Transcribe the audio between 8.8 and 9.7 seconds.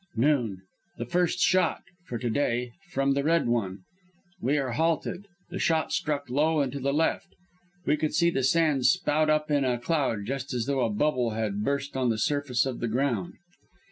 spout up in